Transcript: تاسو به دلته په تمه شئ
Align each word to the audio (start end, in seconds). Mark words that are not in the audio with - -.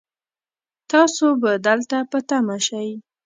تاسو 0.91 1.25
به 1.41 1.51
دلته 1.67 1.97
په 2.11 2.19
تمه 2.29 2.57
شئ 2.65 2.89